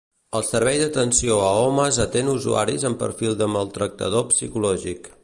El 0.37 0.45
Servei 0.45 0.79
d'Atenció 0.83 1.35
a 1.47 1.51
Homes 1.65 2.01
atén 2.05 2.33
usuaris 2.33 2.89
amb 2.91 2.99
perfil 3.05 3.39
de 3.43 3.49
maltractador 3.59 4.31
psicològic. 4.33 5.13